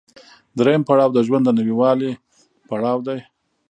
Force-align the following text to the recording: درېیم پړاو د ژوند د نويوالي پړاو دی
درېیم 0.57 0.81
پړاو 0.87 1.09
د 1.15 1.19
ژوند 1.27 1.43
د 1.45 1.49
نويوالي 1.57 2.11
پړاو 2.69 2.97
دی 3.07 3.19